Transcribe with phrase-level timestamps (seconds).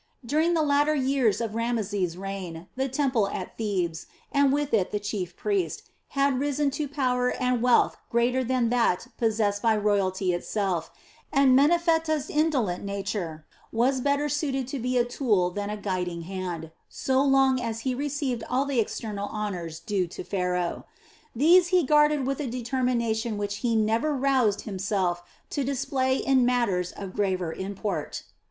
[0.25, 4.99] During the latter years of Rameses' reign, the temple at Thebes, and with it the
[4.99, 5.83] chief priest,
[6.17, 10.89] had risen to power and wealth greater than that possessed by royalty itself,
[11.31, 16.71] and Menephtah's indolent nature was better suited to be a tool than a guiding hand,
[16.89, 20.85] so long as he received all the external honors due to Pharaoh.
[21.35, 25.21] These he guarded with a determination which he never roused himself
[25.51, 28.23] to display in matters of graver import.